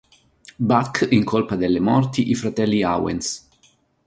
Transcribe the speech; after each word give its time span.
Buck 0.69 1.07
incolpa 1.11 1.55
delle 1.55 1.79
morti 1.79 2.31
i 2.31 2.33
fratelli 2.33 2.81
Owens. 2.81 3.47